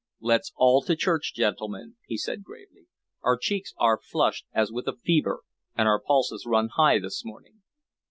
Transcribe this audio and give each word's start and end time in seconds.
"Let's 0.19 0.51
all 0.55 0.81
to 0.85 0.95
church, 0.95 1.31
gentlemen," 1.35 1.97
he 2.07 2.17
said 2.17 2.41
gravely. 2.43 2.87
"Our 3.21 3.37
cheeks 3.37 3.75
are 3.77 3.99
flushed 4.01 4.47
as 4.51 4.71
with 4.71 4.87
a 4.87 4.97
fever 4.97 5.41
and 5.75 5.87
our 5.87 6.01
pulses 6.01 6.43
run 6.47 6.69
high 6.69 6.97
this 6.97 7.23
morning. 7.23 7.61